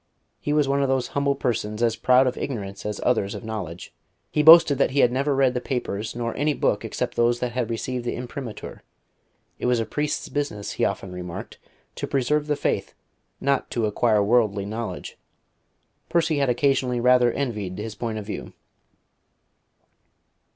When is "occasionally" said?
16.49-16.99